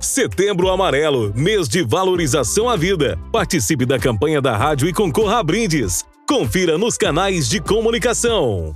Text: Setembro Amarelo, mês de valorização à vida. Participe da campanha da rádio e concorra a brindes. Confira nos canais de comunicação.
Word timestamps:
Setembro 0.00 0.70
Amarelo, 0.70 1.30
mês 1.36 1.68
de 1.68 1.82
valorização 1.82 2.70
à 2.70 2.74
vida. 2.74 3.18
Participe 3.30 3.84
da 3.84 3.98
campanha 3.98 4.40
da 4.40 4.56
rádio 4.56 4.88
e 4.88 4.94
concorra 4.94 5.40
a 5.40 5.42
brindes. 5.42 6.06
Confira 6.26 6.78
nos 6.78 6.96
canais 6.96 7.46
de 7.46 7.60
comunicação. 7.60 8.74